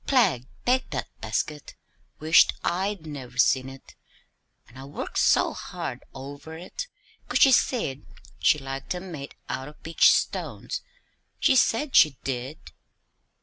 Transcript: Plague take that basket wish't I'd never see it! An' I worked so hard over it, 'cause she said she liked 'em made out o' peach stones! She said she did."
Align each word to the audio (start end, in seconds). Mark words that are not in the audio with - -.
Plague 0.07 0.47
take 0.65 0.89
that 0.89 1.07
basket 1.21 1.75
wish't 2.19 2.53
I'd 2.63 3.05
never 3.05 3.37
see 3.37 3.59
it! 3.59 3.93
An' 4.67 4.75
I 4.77 4.83
worked 4.83 5.19
so 5.19 5.53
hard 5.53 6.03
over 6.11 6.57
it, 6.57 6.87
'cause 7.29 7.37
she 7.37 7.51
said 7.51 8.07
she 8.39 8.57
liked 8.57 8.95
'em 8.95 9.11
made 9.11 9.35
out 9.47 9.67
o' 9.67 9.73
peach 9.73 10.11
stones! 10.11 10.81
She 11.39 11.55
said 11.55 11.95
she 11.95 12.17
did." 12.23 12.57